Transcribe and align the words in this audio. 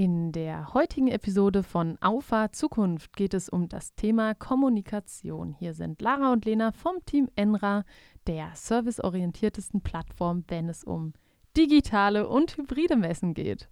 In 0.00 0.32
der 0.32 0.72
heutigen 0.72 1.08
Episode 1.08 1.62
von 1.62 1.98
Aufa 2.00 2.52
Zukunft 2.52 3.14
geht 3.18 3.34
es 3.34 3.50
um 3.50 3.68
das 3.68 3.94
Thema 3.96 4.34
Kommunikation. 4.34 5.52
Hier 5.52 5.74
sind 5.74 6.00
Lara 6.00 6.32
und 6.32 6.46
Lena 6.46 6.72
vom 6.72 7.04
Team 7.04 7.28
Enra, 7.36 7.84
der 8.26 8.50
serviceorientiertesten 8.54 9.82
Plattform, 9.82 10.44
wenn 10.48 10.70
es 10.70 10.84
um 10.84 11.12
digitale 11.54 12.26
und 12.28 12.56
hybride 12.56 12.96
Messen 12.96 13.34
geht. 13.34 13.68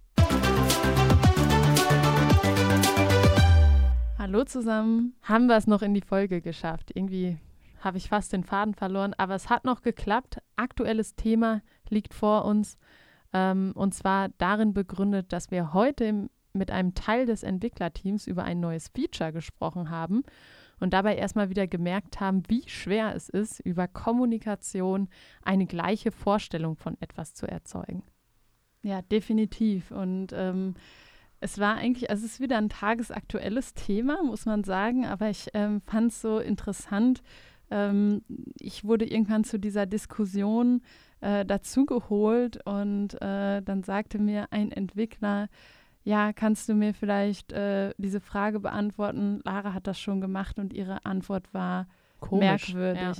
Hallo 4.19 4.43
zusammen. 4.43 5.15
Haben 5.23 5.47
wir 5.47 5.57
es 5.57 5.65
noch 5.65 5.81
in 5.81 5.95
die 5.95 6.01
Folge 6.01 6.41
geschafft? 6.41 6.91
Irgendwie 6.93 7.39
habe 7.79 7.97
ich 7.97 8.07
fast 8.07 8.33
den 8.33 8.43
Faden 8.43 8.75
verloren, 8.75 9.15
aber 9.17 9.33
es 9.33 9.49
hat 9.49 9.65
noch 9.65 9.81
geklappt. 9.81 10.37
Aktuelles 10.57 11.15
Thema 11.15 11.63
liegt 11.89 12.13
vor 12.13 12.45
uns. 12.45 12.77
Ähm, 13.33 13.73
und 13.75 13.93
zwar 13.93 14.29
darin 14.37 14.73
begründet, 14.73 15.31
dass 15.33 15.51
wir 15.51 15.73
heute 15.73 16.29
mit 16.53 16.71
einem 16.71 16.95
Teil 16.95 17.25
des 17.25 17.43
Entwicklerteams 17.43 18.27
über 18.27 18.43
ein 18.43 18.59
neues 18.59 18.89
Feature 18.89 19.31
gesprochen 19.31 19.89
haben 19.89 20.23
und 20.79 20.93
dabei 20.93 21.15
erstmal 21.15 21.49
wieder 21.49 21.67
gemerkt 21.67 22.19
haben, 22.19 22.43
wie 22.47 22.67
schwer 22.67 23.15
es 23.15 23.29
ist, 23.29 23.59
über 23.59 23.87
Kommunikation 23.87 25.09
eine 25.43 25.65
gleiche 25.65 26.11
Vorstellung 26.11 26.75
von 26.75 26.97
etwas 27.01 27.33
zu 27.33 27.47
erzeugen. 27.47 28.03
Ja, 28.81 29.01
definitiv. 29.01 29.91
Und 29.91 30.27
ähm, 30.33 30.75
es 31.41 31.59
war 31.59 31.75
eigentlich, 31.75 32.09
also 32.09 32.25
es 32.25 32.33
ist 32.33 32.39
wieder 32.39 32.57
ein 32.57 32.69
tagesaktuelles 32.69 33.73
Thema, 33.73 34.23
muss 34.23 34.45
man 34.45 34.63
sagen, 34.63 35.05
aber 35.05 35.29
ich 35.29 35.47
ähm, 35.53 35.81
fand 35.81 36.11
es 36.11 36.21
so 36.21 36.39
interessant. 36.39 37.21
Ähm, 37.69 38.23
ich 38.59 38.85
wurde 38.85 39.05
irgendwann 39.05 39.43
zu 39.43 39.59
dieser 39.59 39.85
Diskussion 39.85 40.81
äh, 41.21 41.45
dazugeholt 41.45 42.65
und 42.65 43.21
äh, 43.21 43.61
dann 43.61 43.83
sagte 43.83 44.19
mir 44.19 44.47
ein 44.51 44.71
Entwickler, 44.71 45.47
ja, 46.03 46.33
kannst 46.33 46.69
du 46.69 46.73
mir 46.73 46.93
vielleicht 46.93 47.51
äh, 47.51 47.93
diese 47.97 48.19
Frage 48.19 48.59
beantworten? 48.59 49.41
Lara 49.43 49.73
hat 49.73 49.85
das 49.85 49.99
schon 49.99 50.21
gemacht 50.21 50.57
und 50.57 50.73
ihre 50.73 51.05
Antwort 51.05 51.53
war 51.53 51.87
Komisch, 52.19 52.73
merkwürdig. 52.73 53.17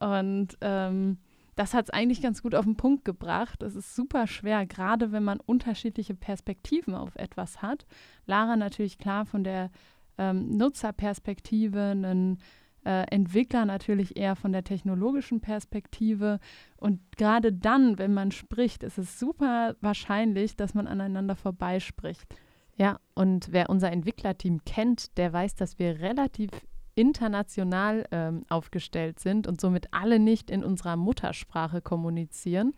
Ja. 0.00 0.20
Und 0.20 0.58
ähm, 0.60 1.18
das 1.56 1.72
hat 1.72 1.84
es 1.84 1.90
eigentlich 1.90 2.20
ganz 2.20 2.42
gut 2.42 2.54
auf 2.54 2.64
den 2.64 2.76
Punkt 2.76 3.04
gebracht. 3.04 3.62
Es 3.62 3.76
ist 3.76 3.94
super 3.94 4.26
schwer, 4.26 4.66
gerade 4.66 5.12
wenn 5.12 5.22
man 5.22 5.38
unterschiedliche 5.40 6.14
Perspektiven 6.14 6.94
auf 6.94 7.14
etwas 7.16 7.62
hat. 7.62 7.86
Lara 8.26 8.56
natürlich 8.56 8.98
klar 8.98 9.24
von 9.24 9.44
der 9.44 9.70
ähm, 10.18 10.56
Nutzerperspektive, 10.56 11.80
einen 11.80 12.38
äh, 12.84 13.04
Entwickler 13.10 13.64
natürlich 13.64 14.16
eher 14.16 14.36
von 14.36 14.52
der 14.52 14.64
technologischen 14.64 15.40
Perspektive. 15.40 16.38
Und 16.76 17.00
gerade 17.16 17.52
dann, 17.52 17.98
wenn 17.98 18.14
man 18.14 18.30
spricht, 18.30 18.82
ist 18.82 18.98
es 18.98 19.18
super 19.18 19.76
wahrscheinlich, 19.80 20.56
dass 20.56 20.74
man 20.74 20.86
aneinander 20.86 21.36
vorbeispricht. 21.36 22.34
Ja, 22.76 22.98
und 23.14 23.48
wer 23.52 23.70
unser 23.70 23.92
Entwicklerteam 23.92 24.64
kennt, 24.64 25.16
der 25.16 25.32
weiß, 25.32 25.54
dass 25.54 25.78
wir 25.78 26.00
relativ 26.00 26.50
international 26.96 28.06
ähm, 28.10 28.44
aufgestellt 28.48 29.18
sind 29.20 29.46
und 29.46 29.60
somit 29.60 29.92
alle 29.92 30.18
nicht 30.18 30.50
in 30.50 30.64
unserer 30.64 30.96
Muttersprache 30.96 31.80
kommunizieren. 31.80 32.74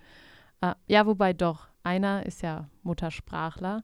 Äh, 0.61 0.75
ja, 0.87 1.07
wobei 1.07 1.33
doch, 1.33 1.69
einer 1.83 2.27
ist 2.27 2.43
ja 2.43 2.69
Muttersprachler, 2.83 3.83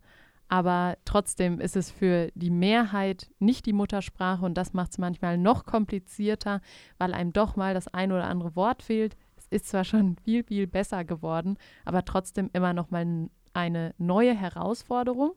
aber 0.53 0.99
trotzdem 1.07 1.61
ist 1.61 1.77
es 1.77 1.91
für 1.91 2.31
die 2.35 2.51
Mehrheit 2.51 3.31
nicht 3.39 3.65
die 3.65 3.73
Muttersprache 3.73 4.45
und 4.45 4.53
das 4.59 4.75
macht 4.75 4.91
es 4.91 4.99
manchmal 4.99 5.39
noch 5.39 5.65
komplizierter, 5.65 6.61
weil 6.99 7.15
einem 7.15 7.33
doch 7.33 7.57
mal 7.57 7.73
das 7.73 7.89
ein 7.89 8.13
oder 8.13 8.25
andere 8.25 8.55
Wort 8.55 8.83
fehlt. 8.83 9.17
Es 9.39 9.49
ist 9.49 9.69
zwar 9.69 9.85
schon 9.85 10.17
viel, 10.23 10.45
viel 10.45 10.67
besser 10.67 11.07
geworden, 11.07 11.57
aber 11.87 12.05
trotzdem 12.05 12.51
immer 12.53 12.75
noch 12.75 12.91
mal 12.91 13.31
eine 13.55 13.95
neue 13.97 14.35
Herausforderung. 14.35 15.33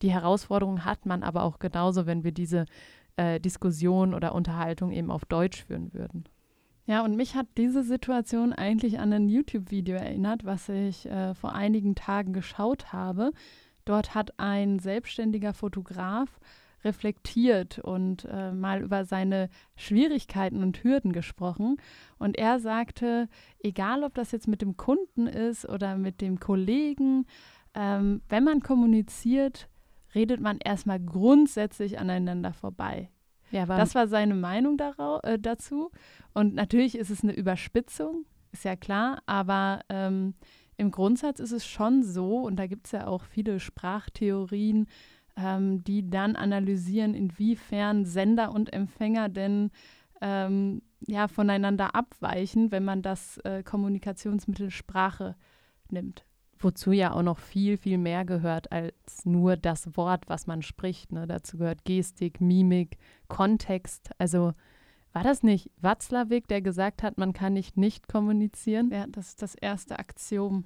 Die 0.00 0.10
Herausforderung 0.10 0.86
hat 0.86 1.04
man 1.04 1.22
aber 1.22 1.42
auch 1.42 1.58
genauso, 1.58 2.06
wenn 2.06 2.24
wir 2.24 2.32
diese 2.32 2.64
äh, 3.16 3.40
Diskussion 3.40 4.14
oder 4.14 4.34
Unterhaltung 4.34 4.92
eben 4.92 5.10
auf 5.10 5.26
Deutsch 5.26 5.62
führen 5.62 5.92
würden. 5.92 6.24
Ja, 6.86 7.04
und 7.04 7.16
mich 7.16 7.34
hat 7.34 7.48
diese 7.58 7.82
Situation 7.82 8.54
eigentlich 8.54 8.98
an 8.98 9.12
ein 9.12 9.28
YouTube-Video 9.28 9.96
erinnert, 9.96 10.46
was 10.46 10.70
ich 10.70 11.04
äh, 11.04 11.34
vor 11.34 11.54
einigen 11.54 11.94
Tagen 11.94 12.32
geschaut 12.32 12.94
habe. 12.94 13.32
Dort 13.84 14.14
hat 14.14 14.38
ein 14.38 14.78
selbstständiger 14.78 15.52
Fotograf 15.52 16.40
reflektiert 16.84 17.78
und 17.78 18.26
äh, 18.30 18.52
mal 18.52 18.82
über 18.82 19.04
seine 19.04 19.48
Schwierigkeiten 19.74 20.62
und 20.62 20.84
Hürden 20.84 21.12
gesprochen. 21.12 21.78
Und 22.18 22.36
er 22.36 22.60
sagte, 22.60 23.28
egal 23.58 24.04
ob 24.04 24.14
das 24.14 24.32
jetzt 24.32 24.48
mit 24.48 24.60
dem 24.62 24.76
Kunden 24.76 25.26
ist 25.26 25.68
oder 25.68 25.96
mit 25.96 26.20
dem 26.20 26.38
Kollegen, 26.40 27.26
ähm, 27.74 28.22
wenn 28.28 28.44
man 28.44 28.60
kommuniziert, 28.60 29.68
redet 30.14 30.40
man 30.40 30.58
erstmal 30.58 31.00
grundsätzlich 31.00 31.98
aneinander 31.98 32.52
vorbei. 32.52 33.10
Ja, 33.50 33.66
das 33.66 33.94
war 33.94 34.08
seine 34.08 34.34
Meinung 34.34 34.78
äh, 35.22 35.38
dazu. 35.38 35.90
Und 36.32 36.54
natürlich 36.54 36.96
ist 36.98 37.10
es 37.10 37.22
eine 37.22 37.34
Überspitzung, 37.34 38.26
ist 38.52 38.64
ja 38.64 38.76
klar, 38.76 39.22
aber 39.26 39.80
ähm, 39.88 40.34
im 40.76 40.90
Grundsatz 40.90 41.40
ist 41.40 41.52
es 41.52 41.66
schon 41.66 42.02
so, 42.02 42.38
und 42.38 42.56
da 42.56 42.66
gibt 42.66 42.86
es 42.86 42.92
ja 42.92 43.06
auch 43.06 43.24
viele 43.24 43.60
Sprachtheorien, 43.60 44.86
ähm, 45.36 45.82
die 45.84 46.08
dann 46.08 46.36
analysieren, 46.36 47.14
inwiefern 47.14 48.04
Sender 48.04 48.52
und 48.52 48.72
Empfänger 48.72 49.28
denn 49.28 49.70
ähm, 50.20 50.82
ja, 51.06 51.28
voneinander 51.28 51.94
abweichen, 51.94 52.72
wenn 52.72 52.84
man 52.84 53.02
das 53.02 53.38
äh, 53.38 53.62
Kommunikationsmittel 53.62 54.70
Sprache 54.70 55.36
nimmt. 55.90 56.24
Wozu 56.58 56.92
ja 56.92 57.12
auch 57.12 57.22
noch 57.22 57.38
viel, 57.38 57.76
viel 57.76 57.98
mehr 57.98 58.24
gehört 58.24 58.72
als 58.72 59.26
nur 59.26 59.56
das 59.56 59.96
Wort, 59.96 60.28
was 60.28 60.46
man 60.46 60.62
spricht. 60.62 61.12
Ne? 61.12 61.26
Dazu 61.26 61.58
gehört 61.58 61.84
Gestik, 61.84 62.40
Mimik, 62.40 62.96
Kontext. 63.28 64.10
Also 64.18 64.54
war 65.14 65.22
das 65.22 65.42
nicht 65.42 65.70
Watzlawick, 65.80 66.48
der 66.48 66.60
gesagt 66.60 67.02
hat, 67.02 67.18
man 67.18 67.32
kann 67.32 67.54
nicht 67.54 67.76
nicht 67.76 68.08
kommunizieren? 68.08 68.90
Ja, 68.90 69.06
das 69.06 69.28
ist 69.28 69.42
das 69.42 69.54
erste 69.54 69.98
Aktiom. 69.98 70.64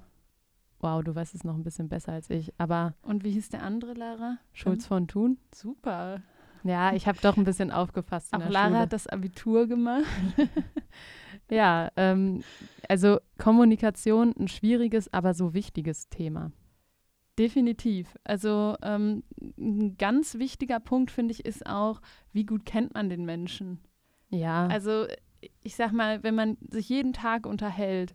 Wow, 0.80 1.04
du 1.04 1.14
weißt 1.14 1.34
es 1.34 1.44
noch 1.44 1.54
ein 1.54 1.64
bisschen 1.64 1.88
besser 1.88 2.12
als 2.12 2.30
ich. 2.30 2.52
Aber 2.56 2.94
und 3.02 3.24
wie 3.24 3.32
hieß 3.32 3.50
der 3.50 3.62
andere 3.62 3.92
Lara? 3.92 4.38
Schulz 4.52 4.86
von 4.86 5.06
Thun. 5.06 5.38
Super. 5.54 6.22
Ja, 6.64 6.94
ich 6.94 7.06
habe 7.06 7.18
doch 7.20 7.36
ein 7.36 7.44
bisschen 7.44 7.70
aufgefasst. 7.70 8.32
Auch 8.34 8.48
Lara 8.48 8.68
Schule. 8.68 8.78
hat 8.78 8.92
das 8.92 9.06
Abitur 9.06 9.66
gemacht. 9.66 10.04
ja, 11.50 11.90
ähm, 11.96 12.42
also 12.88 13.18
Kommunikation 13.38 14.34
ein 14.38 14.48
schwieriges, 14.48 15.12
aber 15.12 15.34
so 15.34 15.52
wichtiges 15.52 16.08
Thema. 16.08 16.52
Definitiv. 17.38 18.16
Also 18.24 18.76
ähm, 18.82 19.22
ein 19.58 19.96
ganz 19.96 20.36
wichtiger 20.38 20.80
Punkt, 20.80 21.10
finde 21.10 21.32
ich, 21.32 21.44
ist 21.44 21.66
auch, 21.66 22.00
wie 22.32 22.46
gut 22.46 22.64
kennt 22.64 22.94
man 22.94 23.08
den 23.08 23.24
Menschen? 23.24 23.78
Ja. 24.30 24.66
Also 24.66 25.06
ich 25.62 25.76
sag 25.76 25.92
mal, 25.92 26.22
wenn 26.22 26.34
man 26.34 26.56
sich 26.70 26.88
jeden 26.88 27.12
Tag 27.12 27.46
unterhält 27.46 28.14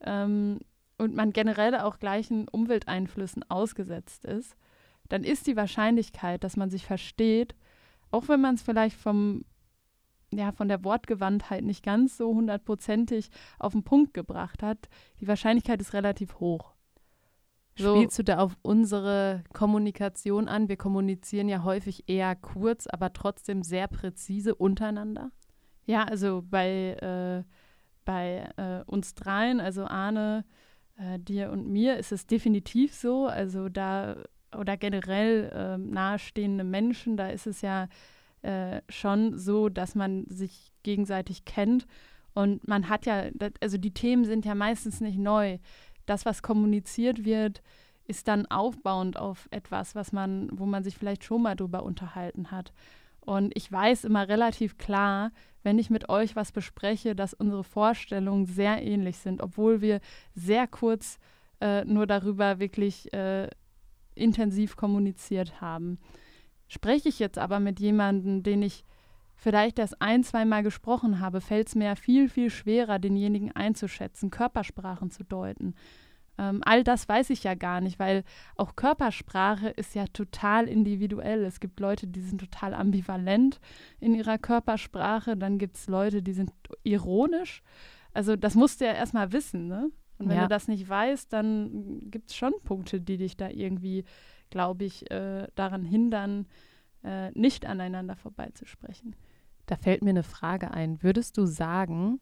ähm, 0.00 0.60
und 0.98 1.14
man 1.14 1.32
generell 1.32 1.76
auch 1.76 1.98
gleichen 1.98 2.48
Umwelteinflüssen 2.48 3.48
ausgesetzt 3.50 4.24
ist, 4.24 4.56
dann 5.08 5.24
ist 5.24 5.46
die 5.46 5.56
Wahrscheinlichkeit, 5.56 6.42
dass 6.44 6.56
man 6.56 6.70
sich 6.70 6.86
versteht, 6.86 7.54
auch 8.10 8.28
wenn 8.28 8.40
man 8.40 8.54
es 8.54 8.62
vielleicht 8.62 8.96
vom 8.96 9.44
ja, 10.34 10.50
von 10.50 10.68
der 10.68 10.82
Wortgewandtheit 10.82 11.62
nicht 11.62 11.84
ganz 11.84 12.16
so 12.16 12.34
hundertprozentig 12.34 13.28
auf 13.58 13.72
den 13.72 13.82
Punkt 13.82 14.14
gebracht 14.14 14.62
hat, 14.62 14.88
die 15.20 15.28
Wahrscheinlichkeit 15.28 15.78
ist 15.82 15.92
relativ 15.92 16.40
hoch. 16.40 16.72
So. 17.76 17.96
Spielst 17.96 18.18
du 18.18 18.24
da 18.24 18.38
auf 18.38 18.56
unsere 18.62 19.44
Kommunikation 19.52 20.48
an? 20.48 20.68
Wir 20.68 20.76
kommunizieren 20.76 21.48
ja 21.48 21.64
häufig 21.64 22.08
eher 22.08 22.34
kurz, 22.36 22.86
aber 22.86 23.12
trotzdem 23.12 23.62
sehr 23.62 23.88
präzise 23.88 24.54
untereinander. 24.54 25.30
Ja, 25.84 26.04
also 26.04 26.42
bei, 26.48 26.96
äh, 27.00 27.44
bei 28.04 28.48
äh, 28.56 28.90
uns 28.90 29.14
dreien, 29.14 29.60
also 29.60 29.84
Arne, 29.84 30.44
äh, 30.96 31.18
dir 31.18 31.50
und 31.50 31.68
mir, 31.68 31.96
ist 31.96 32.12
es 32.12 32.26
definitiv 32.26 32.94
so. 32.94 33.26
Also 33.26 33.68
da 33.68 34.16
oder 34.56 34.76
generell 34.76 35.50
äh, 35.52 35.78
nahestehende 35.78 36.64
Menschen, 36.64 37.16
da 37.16 37.28
ist 37.28 37.46
es 37.46 37.62
ja 37.62 37.88
äh, 38.42 38.82
schon 38.88 39.38
so, 39.38 39.68
dass 39.68 39.94
man 39.94 40.26
sich 40.28 40.72
gegenseitig 40.82 41.44
kennt. 41.44 41.86
Und 42.34 42.66
man 42.66 42.88
hat 42.88 43.06
ja, 43.06 43.24
also 43.60 43.78
die 43.78 43.94
Themen 43.94 44.24
sind 44.24 44.44
ja 44.44 44.54
meistens 44.54 45.00
nicht 45.00 45.18
neu. 45.18 45.58
Das, 46.06 46.26
was 46.26 46.42
kommuniziert 46.42 47.24
wird, 47.24 47.62
ist 48.04 48.28
dann 48.28 48.46
aufbauend 48.46 49.16
auf 49.16 49.48
etwas, 49.50 49.94
was 49.94 50.12
man, 50.12 50.48
wo 50.52 50.66
man 50.66 50.82
sich 50.82 50.96
vielleicht 50.96 51.24
schon 51.24 51.42
mal 51.42 51.54
drüber 51.54 51.82
unterhalten 51.82 52.50
hat. 52.50 52.72
Und 53.24 53.56
ich 53.56 53.70
weiß 53.70 54.04
immer 54.04 54.28
relativ 54.28 54.78
klar, 54.78 55.30
wenn 55.62 55.78
ich 55.78 55.90
mit 55.90 56.08
euch 56.08 56.34
was 56.34 56.52
bespreche, 56.52 57.14
dass 57.14 57.34
unsere 57.34 57.64
Vorstellungen 57.64 58.46
sehr 58.46 58.82
ähnlich 58.82 59.18
sind, 59.18 59.42
obwohl 59.42 59.80
wir 59.80 60.00
sehr 60.34 60.66
kurz 60.66 61.18
äh, 61.60 61.84
nur 61.84 62.06
darüber 62.06 62.58
wirklich 62.58 63.12
äh, 63.12 63.48
intensiv 64.14 64.76
kommuniziert 64.76 65.60
haben. 65.60 65.98
Spreche 66.68 67.08
ich 67.08 67.18
jetzt 67.18 67.38
aber 67.38 67.60
mit 67.60 67.80
jemandem, 67.80 68.42
den 68.42 68.62
ich 68.62 68.84
vielleicht 69.36 69.78
erst 69.78 70.00
ein, 70.00 70.24
zweimal 70.24 70.62
gesprochen 70.62 71.20
habe, 71.20 71.40
fällt 71.40 71.68
es 71.68 71.74
mir 71.74 71.96
viel, 71.96 72.28
viel 72.28 72.50
schwerer, 72.50 72.98
denjenigen 72.98 73.52
einzuschätzen, 73.52 74.30
Körpersprachen 74.30 75.10
zu 75.10 75.24
deuten. 75.24 75.74
Ähm, 76.42 76.60
all 76.64 76.82
das 76.82 77.08
weiß 77.08 77.30
ich 77.30 77.44
ja 77.44 77.54
gar 77.54 77.80
nicht, 77.80 78.00
weil 78.00 78.24
auch 78.56 78.74
Körpersprache 78.74 79.68
ist 79.68 79.94
ja 79.94 80.06
total 80.12 80.66
individuell. 80.66 81.44
Es 81.44 81.60
gibt 81.60 81.78
Leute, 81.78 82.08
die 82.08 82.20
sind 82.20 82.40
total 82.40 82.74
ambivalent 82.74 83.60
in 84.00 84.14
ihrer 84.14 84.38
Körpersprache, 84.38 85.36
dann 85.36 85.58
gibt 85.58 85.76
es 85.76 85.86
Leute, 85.86 86.20
die 86.20 86.32
sind 86.32 86.50
ironisch. 86.82 87.62
Also 88.12 88.34
das 88.34 88.56
musst 88.56 88.80
du 88.80 88.86
ja 88.86 88.92
erstmal 88.92 89.32
wissen, 89.32 89.68
ne? 89.68 89.90
Und 90.18 90.28
wenn 90.28 90.36
ja. 90.36 90.42
du 90.42 90.48
das 90.48 90.68
nicht 90.68 90.88
weißt, 90.88 91.32
dann 91.32 92.10
gibt 92.10 92.30
es 92.30 92.36
schon 92.36 92.52
Punkte, 92.64 93.00
die 93.00 93.16
dich 93.16 93.36
da 93.36 93.48
irgendwie, 93.48 94.04
glaube 94.50 94.84
ich, 94.84 95.10
äh, 95.10 95.48
daran 95.54 95.84
hindern, 95.84 96.46
äh, 97.02 97.30
nicht 97.32 97.66
aneinander 97.66 98.16
vorbeizusprechen. 98.16 99.16
Da 99.66 99.76
fällt 99.76 100.02
mir 100.02 100.10
eine 100.10 100.22
Frage 100.22 100.70
ein. 100.70 101.02
Würdest 101.02 101.38
du 101.38 101.46
sagen, 101.46 102.20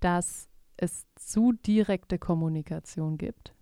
dass 0.00 0.49
es 0.80 1.06
zu 1.14 1.52
direkte 1.52 2.18
Kommunikation 2.18 3.18
gibt? 3.18 3.54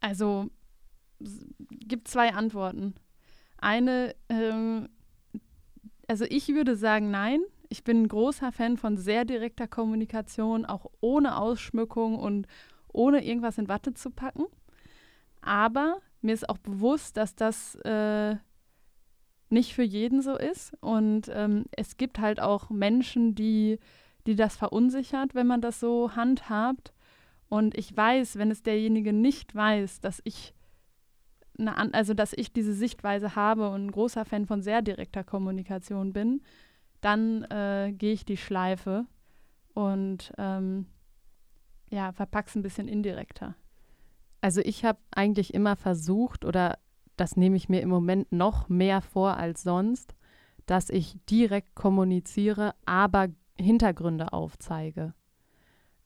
Also 0.00 0.50
gibt 1.70 2.08
zwei 2.08 2.32
Antworten. 2.34 2.94
Eine, 3.58 4.14
ähm, 4.28 4.88
also 6.06 6.24
ich 6.28 6.48
würde 6.48 6.76
sagen, 6.76 7.10
nein. 7.10 7.40
Ich 7.68 7.82
bin 7.82 8.02
ein 8.02 8.08
großer 8.08 8.52
Fan 8.52 8.76
von 8.76 8.96
sehr 8.96 9.24
direkter 9.24 9.66
Kommunikation, 9.66 10.64
auch 10.64 10.86
ohne 11.00 11.36
Ausschmückung 11.36 12.16
und 12.16 12.46
ohne 12.92 13.24
irgendwas 13.24 13.58
in 13.58 13.66
Watte 13.66 13.92
zu 13.92 14.10
packen. 14.10 14.44
Aber 15.40 16.00
mir 16.20 16.32
ist 16.32 16.48
auch 16.48 16.58
bewusst, 16.58 17.16
dass 17.16 17.34
das 17.34 17.74
äh, 17.76 18.36
nicht 19.50 19.74
für 19.74 19.82
jeden 19.82 20.22
so 20.22 20.36
ist. 20.36 20.74
Und 20.80 21.28
ähm, 21.32 21.64
es 21.72 21.96
gibt 21.96 22.20
halt 22.20 22.40
auch 22.40 22.70
Menschen, 22.70 23.34
die 23.34 23.80
die 24.26 24.36
das 24.36 24.56
verunsichert, 24.56 25.34
wenn 25.34 25.46
man 25.46 25.60
das 25.60 25.80
so 25.80 26.14
handhabt. 26.14 26.92
Und 27.48 27.76
ich 27.76 27.96
weiß, 27.96 28.36
wenn 28.38 28.50
es 28.50 28.62
derjenige 28.62 29.12
nicht 29.12 29.54
weiß, 29.54 30.00
dass 30.00 30.20
ich 30.24 30.54
eine, 31.58 31.94
also 31.94 32.14
dass 32.14 32.32
ich 32.32 32.52
diese 32.52 32.74
Sichtweise 32.74 33.36
habe 33.36 33.70
und 33.70 33.86
ein 33.86 33.92
großer 33.92 34.24
Fan 34.24 34.46
von 34.46 34.62
sehr 34.62 34.82
direkter 34.82 35.24
Kommunikation 35.24 36.12
bin, 36.12 36.42
dann 37.00 37.44
äh, 37.44 37.92
gehe 37.96 38.12
ich 38.12 38.24
die 38.24 38.36
Schleife 38.36 39.06
und 39.74 40.32
ähm, 40.38 40.86
ja, 41.90 42.12
verpack's 42.12 42.56
ein 42.56 42.62
bisschen 42.62 42.88
indirekter. 42.88 43.54
Also 44.40 44.60
ich 44.60 44.84
habe 44.84 44.98
eigentlich 45.12 45.54
immer 45.54 45.76
versucht, 45.76 46.44
oder 46.44 46.78
das 47.16 47.36
nehme 47.36 47.56
ich 47.56 47.68
mir 47.68 47.80
im 47.80 47.88
Moment 47.88 48.30
noch 48.32 48.68
mehr 48.68 49.00
vor 49.00 49.36
als 49.36 49.62
sonst, 49.62 50.14
dass 50.66 50.90
ich 50.90 51.16
direkt 51.30 51.74
kommuniziere, 51.74 52.74
aber 52.84 53.28
Hintergründe 53.58 54.32
aufzeige. 54.32 55.14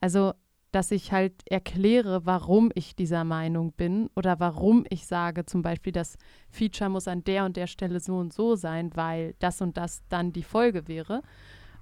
Also, 0.00 0.32
dass 0.72 0.92
ich 0.92 1.12
halt 1.12 1.42
erkläre, 1.50 2.26
warum 2.26 2.70
ich 2.74 2.94
dieser 2.94 3.24
Meinung 3.24 3.72
bin 3.72 4.08
oder 4.14 4.38
warum 4.38 4.84
ich 4.88 5.06
sage, 5.06 5.44
zum 5.44 5.62
Beispiel, 5.62 5.92
das 5.92 6.16
Feature 6.48 6.90
muss 6.90 7.08
an 7.08 7.24
der 7.24 7.44
und 7.44 7.56
der 7.56 7.66
Stelle 7.66 7.98
so 8.00 8.16
und 8.16 8.32
so 8.32 8.54
sein, 8.54 8.90
weil 8.94 9.34
das 9.40 9.60
und 9.60 9.76
das 9.76 10.02
dann 10.08 10.32
die 10.32 10.44
Folge 10.44 10.86
wäre. 10.86 11.22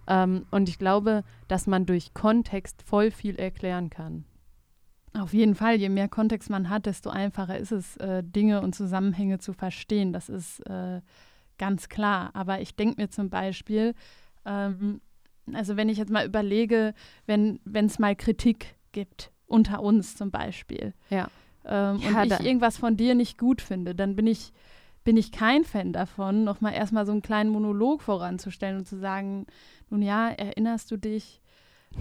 Ähm, 0.07 0.47
und 0.51 0.69
ich 0.69 0.79
glaube, 0.79 1.23
dass 1.49 1.67
man 1.67 1.85
durch 1.85 2.15
Kontext 2.15 2.83
voll 2.83 3.11
viel 3.11 3.37
erklären 3.37 3.91
kann. 3.91 4.25
Auf 5.15 5.35
jeden 5.35 5.55
Fall, 5.55 5.77
je 5.77 5.89
mehr 5.89 6.09
Kontext 6.09 6.49
man 6.49 6.71
hat, 6.71 6.87
desto 6.87 7.11
einfacher 7.11 7.59
ist 7.59 7.73
es, 7.73 7.97
äh, 7.99 8.23
Dinge 8.23 8.63
und 8.63 8.75
Zusammenhänge 8.75 9.39
zu 9.39 9.53
verstehen. 9.53 10.13
Das 10.13 10.29
ist 10.29 10.61
äh, 10.61 11.01
ganz 11.59 11.89
klar. 11.89 12.31
Aber 12.35 12.61
ich 12.61 12.75
denke 12.77 13.01
mir 13.01 13.11
zum 13.11 13.29
Beispiel, 13.29 13.95
ähm, 14.47 15.01
also 15.55 15.77
wenn 15.77 15.89
ich 15.89 15.99
jetzt 15.99 16.11
mal 16.11 16.27
überlege, 16.27 16.95
wenn 17.27 17.61
es 17.75 17.99
mal 17.99 18.17
Kritik 18.17 18.77
gibt, 18.93 19.31
unter 19.47 19.83
uns 19.83 20.17
zum 20.17 20.31
Beispiel, 20.31 20.95
ja. 21.11 21.29
Ähm, 21.65 21.99
ja, 21.99 22.23
und 22.23 22.33
ich 22.33 22.41
irgendwas 22.41 22.79
von 22.79 22.97
dir 22.97 23.15
nicht 23.15 23.39
gut 23.39 23.61
finde, 23.61 23.95
dann 23.95 24.17
bin 24.17 24.27
ich, 24.27 24.53
bin 25.05 25.17
ich 25.17 25.33
kein 25.33 25.65
Fan 25.65 25.93
davon, 25.93 26.45
nochmal 26.45 26.75
erstmal 26.75 27.05
so 27.05 27.13
einen 27.13 27.23
kleinen 27.23 27.51
Monolog 27.51 28.03
voranzustellen 28.03 28.79
und 28.79 28.87
zu 28.87 28.99
sagen, 28.99 29.47
nun 29.91 30.03
ja, 30.03 30.29
erinnerst 30.29 30.91
du 30.91 30.97
dich? 30.97 31.43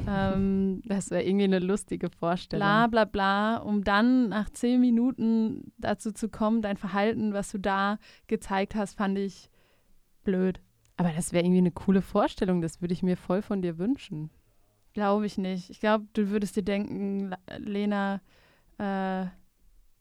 Ähm, 0.07 0.81
das 0.85 1.09
wäre 1.09 1.23
irgendwie 1.23 1.45
eine 1.45 1.59
lustige 1.59 2.09
Vorstellung. 2.09 2.65
Bla 2.65 2.87
bla 2.87 3.05
bla, 3.05 3.57
um 3.57 3.83
dann 3.83 4.29
nach 4.29 4.49
zehn 4.49 4.79
Minuten 4.79 5.71
dazu 5.77 6.11
zu 6.11 6.29
kommen, 6.29 6.61
dein 6.61 6.77
Verhalten, 6.77 7.33
was 7.33 7.51
du 7.51 7.59
da 7.59 7.99
gezeigt 8.27 8.75
hast, 8.75 8.97
fand 8.97 9.17
ich 9.17 9.49
blöd. 10.23 10.59
Aber 10.97 11.11
das 11.11 11.31
wäre 11.31 11.43
irgendwie 11.45 11.59
eine 11.59 11.71
coole 11.71 12.01
Vorstellung. 12.01 12.61
Das 12.61 12.81
würde 12.81 12.93
ich 12.93 13.03
mir 13.03 13.17
voll 13.17 13.41
von 13.41 13.61
dir 13.61 13.77
wünschen. 13.77 14.29
Glaube 14.93 15.27
ich 15.27 15.37
nicht. 15.37 15.69
Ich 15.69 15.79
glaube, 15.79 16.07
du 16.13 16.29
würdest 16.29 16.55
dir 16.55 16.63
denken, 16.63 17.35
Lena, 17.57 18.21
äh, 18.79 19.27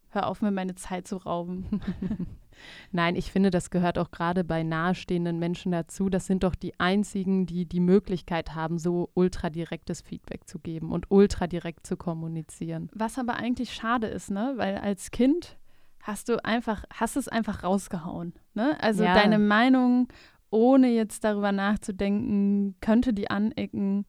hör 0.09 0.27
auf, 0.27 0.41
mir 0.41 0.51
meine 0.51 0.75
Zeit 0.75 1.07
zu 1.07 1.19
rauben. 1.19 1.83
Nein, 2.93 3.17
ich 3.17 3.31
finde, 3.31 3.51
das 3.51 3.71
gehört 3.71 3.99
auch 3.99 4.11
gerade 4.11 4.45
bei 4.45 4.63
nahestehenden 4.63 5.39
Menschen 5.39 5.73
dazu. 5.73 6.09
Das 6.09 6.27
sind 6.27 6.43
doch 6.43 6.55
die 6.55 6.79
einzigen, 6.81 7.47
die 7.47 7.67
die 7.67 7.81
Möglichkeit 7.81 8.55
haben, 8.55 8.79
so 8.79 9.11
ultradirektes 9.15 10.01
Feedback 10.01 10.49
zu 10.49 10.59
geben 10.59 10.93
und 10.93 11.11
ultradirekt 11.11 11.87
zu 11.87 11.97
kommunizieren. 11.97 12.89
Was 12.95 13.19
aber 13.19 13.35
eigentlich 13.35 13.73
schade 13.73 14.07
ist, 14.07 14.31
ne? 14.31 14.55
Weil 14.57 14.79
als 14.79 15.11
Kind 15.11 15.59
hast 16.01 16.29
du 16.29 16.43
einfach, 16.45 16.85
hast 16.93 17.17
es 17.17 17.29
einfach 17.29 17.65
rausgehauen. 17.65 18.33
Ne? 18.55 18.77
Also 18.81 19.05
ja. 19.05 19.15
deine 19.15 19.39
Meinung 19.39 20.09
ohne 20.51 20.89
jetzt 20.89 21.25
darüber 21.25 21.53
nachzudenken, 21.53 22.77
könnte 22.81 23.13
die 23.13 23.31
anecken, 23.31 24.07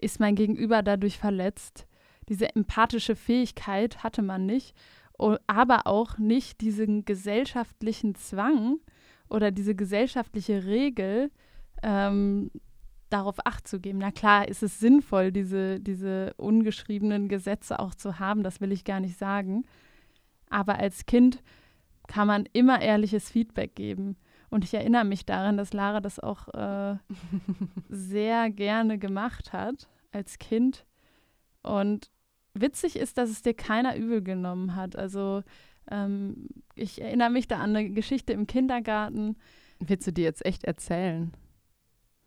ist 0.00 0.20
mein 0.20 0.34
Gegenüber 0.34 0.82
dadurch 0.82 1.18
verletzt. 1.18 1.86
Diese 2.28 2.54
empathische 2.54 3.16
Fähigkeit 3.16 4.02
hatte 4.02 4.22
man 4.22 4.46
nicht, 4.46 4.74
aber 5.46 5.86
auch 5.86 6.18
nicht 6.18 6.60
diesen 6.60 7.04
gesellschaftlichen 7.04 8.14
Zwang 8.14 8.78
oder 9.28 9.50
diese 9.50 9.74
gesellschaftliche 9.74 10.64
Regel, 10.64 11.30
ähm, 11.82 12.50
darauf 13.10 13.36
Acht 13.46 13.68
zu 13.68 13.78
geben. 13.78 13.98
Na 13.98 14.10
klar, 14.10 14.48
ist 14.48 14.62
es 14.62 14.80
sinnvoll, 14.80 15.30
diese, 15.30 15.78
diese 15.80 16.34
ungeschriebenen 16.36 17.28
Gesetze 17.28 17.78
auch 17.78 17.94
zu 17.94 18.18
haben, 18.18 18.42
das 18.42 18.60
will 18.60 18.72
ich 18.72 18.84
gar 18.84 19.00
nicht 19.00 19.16
sagen. 19.16 19.64
Aber 20.50 20.78
als 20.78 21.06
Kind 21.06 21.42
kann 22.08 22.26
man 22.26 22.48
immer 22.52 22.80
ehrliches 22.82 23.30
Feedback 23.30 23.74
geben. 23.76 24.16
Und 24.50 24.64
ich 24.64 24.74
erinnere 24.74 25.04
mich 25.04 25.26
daran, 25.26 25.56
dass 25.56 25.72
Lara 25.72 26.00
das 26.00 26.20
auch 26.20 26.48
äh, 26.54 26.96
sehr 27.88 28.50
gerne 28.50 28.98
gemacht 28.98 29.52
hat 29.52 29.88
als 30.12 30.38
Kind. 30.38 30.84
Und 31.62 32.10
witzig 32.54 32.96
ist, 32.96 33.18
dass 33.18 33.30
es 33.30 33.42
dir 33.42 33.54
keiner 33.54 33.96
übel 33.96 34.22
genommen 34.22 34.76
hat. 34.76 34.96
Also 34.96 35.42
ähm, 35.90 36.48
ich 36.74 37.00
erinnere 37.00 37.30
mich 37.30 37.48
da 37.48 37.56
an 37.58 37.76
eine 37.76 37.90
Geschichte 37.90 38.32
im 38.32 38.46
Kindergarten. 38.46 39.36
Willst 39.80 40.06
du 40.06 40.12
dir 40.12 40.24
jetzt 40.24 40.44
echt 40.46 40.64
erzählen? 40.64 41.32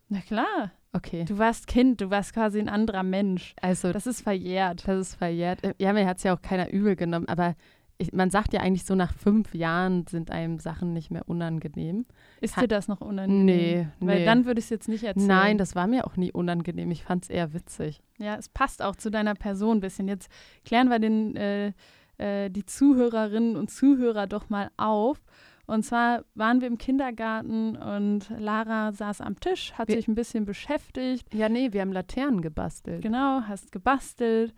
Na 0.09 0.21
klar. 0.21 0.71
Okay. 0.93 1.25
Du 1.25 1.38
warst 1.38 1.67
Kind, 1.67 2.01
du 2.01 2.09
warst 2.09 2.33
quasi 2.33 2.59
ein 2.59 2.69
anderer 2.69 3.03
Mensch. 3.03 3.53
Also 3.62 3.91
das 3.91 4.07
ist 4.07 4.21
verjährt. 4.21 4.88
Das 4.88 5.00
ist 5.00 5.15
verjährt. 5.15 5.62
Ja, 5.79 5.93
mir 5.93 6.07
hat 6.07 6.17
es 6.17 6.24
ja 6.24 6.33
auch 6.33 6.41
keiner 6.41 6.71
übel 6.71 6.95
genommen, 6.95 7.27
aber 7.27 7.55
ich, 8.00 8.13
man 8.13 8.30
sagt 8.30 8.54
ja 8.54 8.62
eigentlich 8.62 8.86
so, 8.86 8.96
nach 8.96 9.13
fünf 9.13 9.56
Jahren 9.56 10.06
sind 10.08 10.30
einem 10.30 10.60
Sachen 10.60 10.94
nicht 10.94 11.10
mehr 11.10 11.27
unangenehm. 11.27 12.06
Ist 12.42 12.60
dir 12.60 12.68
das 12.68 12.88
noch 12.88 13.01
unangenehm? 13.01 13.46
Nee. 13.46 13.88
Weil 14.00 14.20
nee. 14.20 14.25
dann 14.25 14.46
würde 14.46 14.60
ich 14.60 14.66
es 14.66 14.70
jetzt 14.70 14.88
nicht 14.88 15.04
erzählen. 15.04 15.27
Nein, 15.27 15.58
das 15.58 15.75
war 15.75 15.88
mir 15.88 16.06
auch 16.06 16.16
nie 16.16 16.32
unangenehm. 16.32 16.92
Ich 16.92 17.04
fand 17.04 17.24
es 17.24 17.30
eher 17.30 17.54
witzig. 17.54 18.01
Ja, 18.20 18.36
es 18.36 18.50
passt 18.50 18.82
auch 18.84 18.96
zu 18.96 19.10
deiner 19.10 19.34
Person 19.34 19.77
ein 19.77 19.82
bisschen. 19.82 20.08
Jetzt 20.08 20.32
klären 20.63 20.89
wir 20.89 21.00
den, 21.00 21.36
äh, 21.36 21.74
äh, 22.18 22.50
die 22.50 22.66
Zuhörerinnen 22.66 23.56
und 23.56 23.72
Zuhörer 23.72 24.27
doch 24.27 24.50
mal 24.50 24.70
auf. 24.77 25.20
Und 25.66 25.84
zwar 25.84 26.24
waren 26.34 26.62
wir 26.62 26.68
im 26.68 26.77
Kindergarten 26.77 27.75
und 27.75 28.30
Lara 28.39 28.94
saß 28.94 29.20
am 29.20 29.38
Tisch, 29.39 29.74
hat 29.74 29.89
wir 29.89 29.98
sich 29.98 30.08
ein 30.08 30.16
bisschen 30.16 30.46
beschäftigt. 30.46 31.34
Ja, 31.34 31.50
nee, 31.50 31.74
wir 31.74 31.82
haben 31.82 31.92
Laternen 31.92 32.42
gebastelt. 32.42 33.01
Genau, 33.01 33.42
hast 33.42 33.74
gebastelt. 33.74 34.54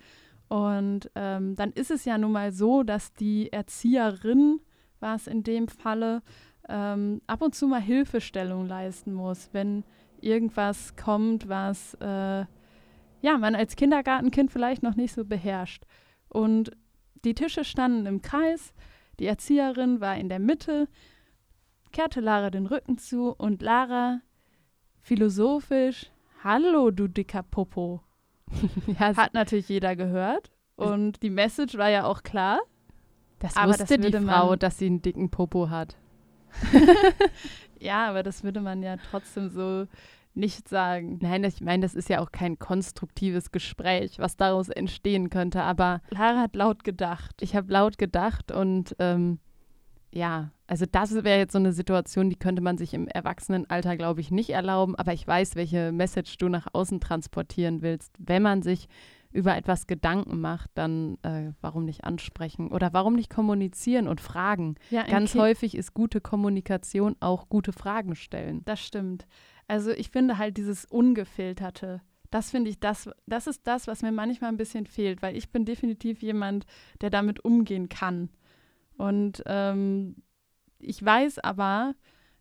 Und 0.49 1.11
ähm, 1.15 1.55
dann 1.55 1.71
ist 1.71 1.91
es 1.91 2.05
ja 2.05 2.17
nun 2.17 2.31
mal 2.31 2.51
so, 2.51 2.83
dass 2.83 3.13
die 3.13 3.53
Erzieherin, 3.53 4.59
war 4.99 5.15
es 5.15 5.27
in 5.27 5.43
dem 5.43 5.67
Falle, 5.67 6.21
ähm, 6.67 7.21
ab 7.27 7.41
und 7.41 7.55
zu 7.55 7.67
mal 7.67 7.81
Hilfestellung 7.81 8.65
leisten 8.65 9.13
muss, 9.13 9.49
wenn 9.53 9.83
irgendwas 10.21 10.95
kommt, 10.95 11.47
was 11.47 11.93
äh, 11.95 12.45
ja, 13.21 13.37
man 13.37 13.55
als 13.55 13.75
Kindergartenkind 13.75 14.51
vielleicht 14.51 14.83
noch 14.83 14.95
nicht 14.95 15.13
so 15.13 15.23
beherrscht. 15.23 15.83
Und 16.29 16.71
die 17.25 17.35
Tische 17.35 17.63
standen 17.63 18.05
im 18.05 18.21
Kreis, 18.21 18.73
die 19.19 19.25
Erzieherin 19.25 20.01
war 20.01 20.17
in 20.17 20.29
der 20.29 20.39
Mitte, 20.39 20.87
kehrte 21.91 22.21
Lara 22.21 22.49
den 22.49 22.65
Rücken 22.65 22.97
zu 22.97 23.35
und 23.35 23.61
Lara 23.61 24.21
philosophisch, 25.01 26.11
Hallo, 26.43 26.91
du 26.91 27.07
dicker 27.07 27.43
Popo. 27.43 28.01
ja, 28.87 29.15
hat 29.15 29.33
natürlich 29.33 29.69
jeder 29.69 29.95
gehört. 29.95 30.51
Und 30.75 31.21
die 31.23 31.29
Message 31.29 31.77
war 31.77 31.89
ja 31.89 32.05
auch 32.05 32.23
klar. 32.23 32.59
Das 33.39 33.55
aber 33.55 33.69
wusste 33.71 33.97
das 33.97 34.11
die 34.11 34.25
Frau, 34.25 34.55
dass 34.55 34.77
sie 34.77 34.87
einen 34.87 35.01
dicken 35.01 35.29
Popo 35.29 35.69
hat. 35.69 35.97
ja, 37.79 38.07
aber 38.07 38.23
das 38.23 38.43
würde 38.43 38.61
man 38.61 38.81
ja 38.81 38.97
trotzdem 38.97 39.49
so 39.49 39.87
nicht 40.33 40.67
sagen. 40.69 41.19
Nein, 41.21 41.43
ich 41.43 41.61
meine, 41.61 41.81
das 41.81 41.95
ist 41.95 42.09
ja 42.09 42.19
auch 42.19 42.31
kein 42.31 42.59
konstruktives 42.59 43.51
Gespräch, 43.51 44.19
was 44.19 44.37
daraus 44.37 44.69
entstehen 44.69 45.29
könnte, 45.29 45.63
aber. 45.63 46.01
Lara 46.09 46.41
hat 46.41 46.55
laut 46.55 46.83
gedacht. 46.83 47.41
Ich 47.41 47.55
habe 47.55 47.71
laut 47.71 47.97
gedacht 47.97 48.51
und 48.51 48.95
ähm, 48.99 49.39
ja, 50.11 50.51
also 50.67 50.85
das 50.89 51.13
wäre 51.13 51.39
jetzt 51.39 51.53
so 51.53 51.59
eine 51.59 51.73
Situation, 51.73 52.29
die 52.29 52.35
könnte 52.35 52.61
man 52.61 52.77
sich 52.77 52.93
im 52.93 53.07
Erwachsenenalter, 53.07 53.97
glaube 53.97 54.21
ich, 54.21 54.31
nicht 54.31 54.49
erlauben, 54.51 54.95
aber 54.95 55.13
ich 55.13 55.25
weiß, 55.25 55.55
welche 55.55 55.91
Message 55.91 56.37
du 56.37 56.49
nach 56.49 56.67
außen 56.73 56.99
transportieren 56.99 57.81
willst. 57.81 58.15
Wenn 58.17 58.41
man 58.41 58.61
sich 58.61 58.87
über 59.31 59.55
etwas 59.55 59.85
Gedanken 59.85 60.41
macht, 60.41 60.71
dann 60.73 61.17
äh, 61.21 61.53
warum 61.61 61.85
nicht 61.85 62.03
ansprechen 62.03 62.71
oder 62.71 62.93
warum 62.93 63.15
nicht 63.15 63.29
kommunizieren 63.29 64.07
und 64.07 64.21
fragen? 64.21 64.75
Ja, 64.89 65.03
Ganz 65.03 65.31
kind 65.31 65.43
häufig 65.43 65.75
ist 65.75 65.93
gute 65.93 66.19
Kommunikation 66.21 67.15
auch 67.19 67.47
gute 67.47 67.71
Fragen 67.71 68.15
stellen. 68.15 68.63
Das 68.65 68.79
stimmt. 68.79 69.27
Also 69.67 69.91
ich 69.91 70.09
finde 70.09 70.39
halt 70.39 70.57
dieses 70.57 70.85
Ungefilterte, 70.85 72.01
das 72.31 72.51
finde 72.51 72.69
ich, 72.69 72.79
das, 72.79 73.09
das 73.27 73.47
ist 73.47 73.65
das, 73.65 73.87
was 73.87 74.01
mir 74.01 74.11
manchmal 74.11 74.51
ein 74.51 74.57
bisschen 74.57 74.85
fehlt, 74.85 75.21
weil 75.21 75.35
ich 75.35 75.51
bin 75.51 75.65
definitiv 75.65 76.21
jemand, 76.21 76.65
der 77.01 77.09
damit 77.09 77.43
umgehen 77.43 77.89
kann. 77.89 78.29
Und 78.99 79.41
ähm, 79.45 80.17
ich 80.77 81.03
weiß 81.03 81.39
aber, 81.39 81.95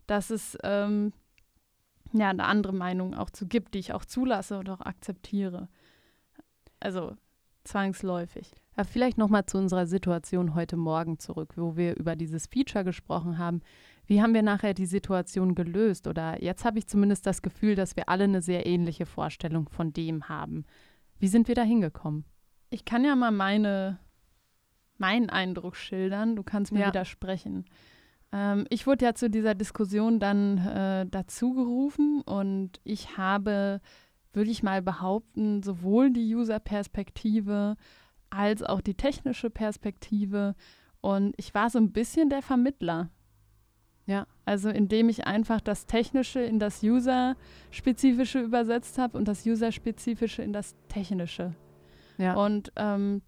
dass 0.09 0.31
es 0.31 0.59
ähm, 0.65 1.13
ja 2.13 2.31
eine 2.31 2.45
andere 2.45 2.73
Meinung 2.73 3.15
auch 3.15 3.31
zu 3.31 3.47
gibt, 3.47 3.75
die 3.75 3.79
ich 3.79 3.93
auch 3.93 4.05
zulasse 4.05 4.59
und 4.59 4.69
auch 4.69 4.81
akzeptiere. 4.81 5.69
Also 6.81 7.17
zwangsläufig. 7.63 8.51
Ja, 8.77 8.83
vielleicht 8.83 9.19
nochmal 9.19 9.47
zu 9.47 9.57
unserer 9.57 9.87
Situation 9.87 10.57
heute 10.57 10.77
Morgen 10.77 11.21
zurück, 11.21 11.53
wo 11.55 11.77
wir 11.77 11.97
über 11.97 12.17
dieses 12.17 12.49
Feature 12.49 12.85
gesprochen 12.85 13.39
haben. 13.39 13.61
Wie 14.07 14.21
haben 14.21 14.35
wir 14.35 14.43
nachher 14.43 14.75
die 14.75 14.87
Situation 14.87 15.55
gelöst? 15.55 16.09
Oder 16.09 16.43
jetzt 16.43 16.65
habe 16.65 16.79
ich 16.79 16.89
zumindest 16.89 17.25
das 17.25 17.41
Gefühl, 17.41 17.77
dass 17.77 17.95
wir 17.95 18.09
alle 18.09 18.25
eine 18.25 18.43
sehr 18.43 18.67
ähnliche 18.67 19.07
Vorstellung 19.07 19.69
von 19.69 19.93
dem 19.93 20.29
haben. 20.29 20.65
Wie 21.21 21.29
sind 21.29 21.47
wir 21.47 21.55
da 21.55 21.63
hingekommen? 21.63 22.25
Ich 22.71 22.85
kann 22.85 23.05
ja 23.05 23.15
mal 23.15 23.31
meine, 23.31 24.01
meinen 24.99 25.31
Eindruck 25.31 25.77
schildern. 25.77 26.37
Du 26.37 26.43
kannst 26.43 26.73
mir 26.73 26.81
ja. 26.81 26.89
widersprechen. 26.89 27.65
Ähm, 28.33 28.67
ich 28.69 28.87
wurde 28.87 29.05
ja 29.05 29.15
zu 29.15 29.31
dieser 29.31 29.55
Diskussion 29.55 30.21
dann 30.21 30.59
äh, 30.59 31.07
dazu 31.07 31.55
gerufen 31.55 32.23
und 32.23 32.81
ich 32.85 33.17
habe, 33.17 33.81
würde 34.33 34.51
ich 34.51 34.63
mal 34.63 34.83
behaupten, 34.83 35.63
sowohl 35.63 36.11
die 36.11 36.35
User-Perspektive 36.35 37.77
als 38.31 38.63
auch 38.63 38.81
die 38.81 38.95
technische 38.95 39.49
Perspektive 39.49 40.55
und 41.01 41.35
ich 41.39 41.55
war 41.55 41.71
so 41.71 41.79
ein 41.79 41.93
bisschen 41.93 42.29
der 42.29 42.43
Vermittler. 42.43 43.11
Ja, 44.07 44.27
also 44.47 44.71
indem 44.71 45.11
ich 45.11 45.27
einfach 45.27 45.61
das 45.61 45.85
Technische 45.85 46.41
in 46.41 46.59
das 46.59 46.83
User-Spezifische 46.83 48.41
übersetzt 48.41 48.97
habe 48.97 49.19
und 49.19 49.29
das 49.29 49.45
User-Spezifische 49.45 50.43
in 50.43 50.55
das 50.55 50.75
Technische. 50.89 51.55
Ja. 52.17 52.33
Und 52.35 52.73
ähm, 52.77 53.21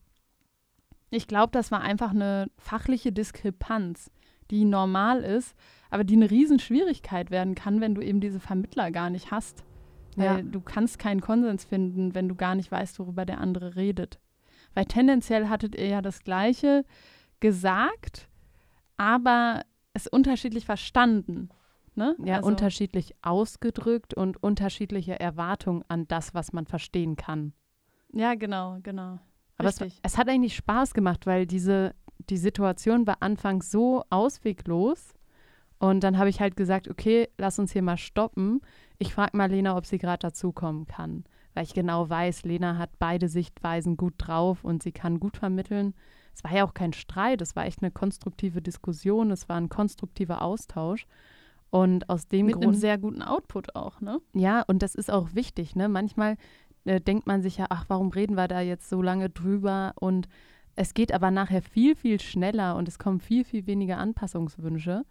ich 1.11 1.27
glaube, 1.27 1.51
das 1.53 1.71
war 1.71 1.81
einfach 1.81 2.11
eine 2.11 2.51
fachliche 2.57 3.13
Diskrepanz, 3.13 4.11
die 4.51 4.65
normal 4.65 5.23
ist, 5.23 5.55
aber 5.91 6.05
die 6.05 6.15
eine 6.15 6.31
Riesenschwierigkeit 6.31 7.31
werden 7.31 7.55
kann, 7.55 7.81
wenn 7.81 7.95
du 7.95 8.01
eben 8.01 8.21
diese 8.21 8.41
Vermittler 8.41 8.91
gar 8.91 9.11
nicht 9.11 9.31
hast. 9.31 9.65
Weil 10.17 10.39
ja. 10.39 10.43
du 10.43 10.61
kannst 10.61 10.99
keinen 10.99 11.21
Konsens 11.21 11.65
finden, 11.65 12.15
wenn 12.15 12.29
du 12.29 12.35
gar 12.35 12.55
nicht 12.55 12.71
weißt, 12.71 12.99
worüber 12.99 13.25
der 13.25 13.41
andere 13.41 13.77
redet. 13.77 14.19
Weil 14.75 14.87
tendenziell 14.87 15.49
hattet 15.49 15.75
ihr 15.75 15.87
ja 15.87 16.03
das 16.03 16.23
Gleiche 16.23 16.85
gesagt, 17.41 18.29
aber 18.97 19.63
es 19.95 20.07
unterschiedlich 20.07 20.65
verstanden. 20.65 21.49
Ne? 21.95 22.17
Ja, 22.25 22.37
also, 22.37 22.49
unterschiedlich 22.49 23.15
ausgedrückt 23.23 24.15
und 24.15 24.43
unterschiedliche 24.43 25.19
Erwartungen 25.19 25.85
an 25.89 26.07
das, 26.07 26.35
was 26.35 26.53
man 26.53 26.67
verstehen 26.67 27.17
kann. 27.17 27.53
Ja, 28.13 28.35
genau, 28.35 28.79
genau. 28.83 29.19
Aber 29.61 29.69
es, 29.69 29.99
es, 30.03 30.19
hat 30.19 30.29
eigentlich 30.29 30.57
Spaß 30.57 30.95
gemacht, 30.95 31.27
weil 31.27 31.47
diese, 31.47 31.95
die 32.29 32.37
Situation 32.37 33.07
war 33.07 33.19
anfangs 33.21 33.71
so 33.71 34.05
ausweglos. 34.11 35.15
Und 35.79 36.05
dann 36.05 36.19
habe 36.19 36.29
ich 36.29 36.41
halt 36.41 36.57
gesagt, 36.57 36.89
okay, 36.89 37.29
lass 37.39 37.59
uns 37.59 37.73
hier 37.73 37.83
mal 37.83 37.97
stoppen. 37.97 38.61
Ich 38.99 39.15
frage 39.15 39.37
mal 39.37 39.51
Lena, 39.51 39.77
ob 39.77 39.87
sie 39.87 39.99
gerade 39.99 40.19
dazukommen 40.19 40.87
kann. 40.87 41.25
Weil 41.55 41.65
ich 41.65 41.75
genau 41.75 42.09
weiß, 42.09 42.45
Lena 42.45 42.77
hat 42.79 42.91
beide 42.99 43.29
Sichtweisen 43.29 43.97
gut 43.97 44.15
drauf 44.19 44.63
und 44.63 44.83
sie 44.83 44.93
kann 44.93 45.21
gut 45.21 45.37
vermitteln 45.37 45.95
es 46.35 46.45
war 46.45 46.57
ja 46.57 46.65
auch 46.65 46.75
kein 46.75 46.93
Streit, 46.93 47.43
es 47.43 47.57
war 47.57 47.67
echt 47.67 47.83
eine 47.83 47.91
konstruktive 47.91 48.63
Diskussion, 48.63 49.31
es 49.31 49.49
war 49.49 49.57
ein 49.57 49.69
konstruktiver 49.69 50.43
Austausch. 50.43 51.07
Und 51.71 52.11
aus 52.11 52.27
dem 52.27 52.47
Mit 52.47 52.55
Grund. 52.55 52.67
Mit 52.67 52.75
einem 52.75 52.81
sehr 52.81 52.99
guten 52.99 53.23
Output 53.23 53.77
auch, 53.77 54.01
ne? 54.01 54.21
Ja, 54.35 54.63
und 54.63 54.83
das 54.83 54.97
ist 54.97 55.09
auch 55.09 55.35
wichtig, 55.35 55.77
ne? 55.77 55.89
Manchmal 55.89 56.37
äh, 56.85 57.01
denkt 57.01 57.27
man 57.27 57.43
sich 57.43 57.59
ja, 57.59 57.67
ach, 57.71 57.85
warum 57.89 58.09
reden 58.09 58.37
wir 58.37 58.49
da 58.49 58.61
jetzt 58.61 58.89
so 58.89 59.03
lange 59.03 59.31
drüber? 59.31 59.93
Und 59.97 60.29
es 60.77 60.95
geht 60.95 61.13
aber 61.13 61.31
nachher 61.31 61.63
viel, 61.63 61.97
viel 61.97 62.21
schneller 62.21 62.77
und 62.77 62.89
es 62.89 62.99
kommen 62.99 63.21
viel, 63.21 63.45
viel 63.45 63.67
weniger 63.67 63.99
Anpassungswünsche, 63.99 65.05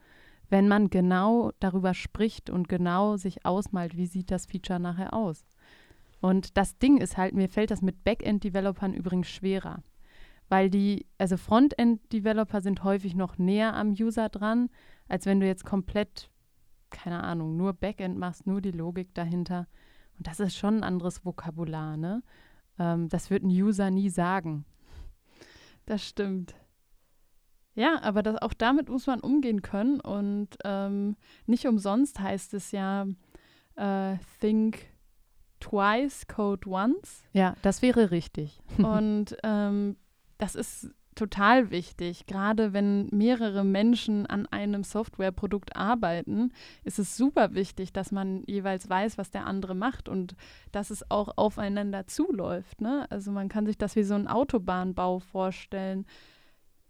wenn 0.50 0.68
man 0.68 0.90
genau 0.90 1.52
darüber 1.60 1.94
spricht 1.94 2.50
und 2.50 2.70
genau 2.70 3.18
sich 3.18 3.46
ausmalt, 3.46 3.96
wie 3.98 4.08
sieht 4.08 4.32
das 4.32 4.46
Feature 4.46 4.80
nachher 4.80 5.14
aus. 5.14 5.46
Und 6.22 6.58
das 6.58 6.78
Ding 6.78 6.98
ist 6.98 7.18
halt, 7.18 7.34
mir 7.34 7.50
fällt 7.50 7.72
das 7.72 7.82
mit 7.82 8.04
Backend-Developern 8.04 8.94
übrigens 8.94 9.30
schwerer 9.30 9.84
weil 10.50 10.70
die, 10.70 11.06
also 11.18 11.38
Frontend-Developer 11.38 12.62
sind 12.62 12.84
häufig 12.84 13.16
noch 13.16 13.38
näher 13.38 13.76
am 13.76 13.92
User 13.92 14.30
dran, 14.30 14.70
als 15.08 15.26
wenn 15.26 15.40
du 15.40 15.46
jetzt 15.46 15.64
komplett, 15.64 16.30
keine 16.90 17.24
Ahnung, 17.24 17.56
nur 17.56 17.74
Backend 17.74 18.18
machst, 18.18 18.48
nur 18.48 18.60
die 18.60 18.72
Logik 18.72 19.14
dahinter. 19.14 19.68
Und 20.20 20.28
das 20.28 20.40
ist 20.42 20.58
schon 20.58 20.78
ein 20.78 20.84
anderes 20.84 21.26
Vokabular, 21.26 21.96
ne? 21.98 22.22
Ähm, 22.78 23.08
das 23.08 23.30
wird 23.30 23.44
ein 23.44 23.50
User 23.50 23.90
nie 23.90 24.10
sagen. 24.10 24.66
Das 25.86 26.06
stimmt. 26.06 26.54
Ja, 27.74 28.02
aber 28.02 28.22
das, 28.22 28.42
auch 28.42 28.54
damit 28.54 28.90
muss 28.90 29.08
man 29.08 29.22
umgehen 29.22 29.62
können 29.62 30.02
und 30.02 30.50
ähm, 30.66 31.16
nicht 31.46 31.66
umsonst 31.66 32.20
heißt 32.20 32.54
es 32.54 32.72
ja 32.72 33.08
äh, 33.76 34.18
Think 34.42 34.88
twice, 35.62 36.28
code 36.28 36.70
once. 36.70 37.24
Ja, 37.32 37.56
das 37.62 37.82
wäre 37.82 38.12
richtig. 38.12 38.60
und 38.78 39.38
ähm, 39.44 39.96
das 40.38 40.56
ist 40.56 40.94
total 41.16 41.72
wichtig. 41.72 42.26
Gerade 42.26 42.74
wenn 42.74 43.08
mehrere 43.12 43.64
Menschen 43.64 44.26
an 44.26 44.46
einem 44.48 44.84
Softwareprodukt 44.84 45.76
arbeiten, 45.76 46.52
ist 46.84 47.00
es 47.00 47.18
super 47.18 47.54
wichtig, 47.54 47.94
dass 47.94 48.12
man 48.12 48.44
jeweils 48.46 48.90
weiß, 48.90 49.18
was 49.18 49.32
der 49.32 49.46
andere 49.46 49.76
macht 49.76 50.08
und 50.08 50.36
dass 50.72 50.90
es 50.90 51.10
auch 51.12 51.38
aufeinander 51.38 52.08
zuläuft. 52.08 52.82
Ne? 52.82 53.06
Also 53.10 53.32
man 53.32 53.50
kann 53.50 53.66
sich 53.66 53.78
das 53.78 53.96
wie 53.96 54.04
so 54.04 54.16
ein 54.16 54.28
Autobahnbau 54.28 55.20
vorstellen. 55.20 56.06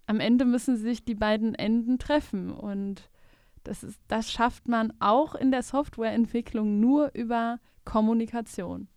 Am 0.05 0.19
Ende 0.19 0.45
müssen 0.45 0.75
sich 0.77 1.05
die 1.05 1.15
beiden 1.15 1.55
Enden 1.55 1.99
treffen 1.99 2.51
und 2.51 3.09
das, 3.63 3.83
ist, 3.83 3.99
das 4.07 4.31
schafft 4.31 4.67
man 4.67 4.93
auch 4.99 5.35
in 5.35 5.51
der 5.51 5.63
Softwareentwicklung 5.63 6.79
nur 6.79 7.11
über 7.13 7.59
Kommunikation. 7.85 8.87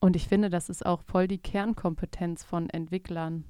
Und 0.00 0.16
ich 0.16 0.28
finde, 0.28 0.48
das 0.48 0.68
ist 0.68 0.84
auch 0.84 1.02
voll 1.02 1.28
die 1.28 1.38
Kernkompetenz 1.38 2.42
von 2.42 2.70
Entwicklern. 2.70 3.44